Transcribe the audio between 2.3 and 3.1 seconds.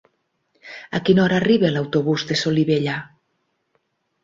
de Solivella?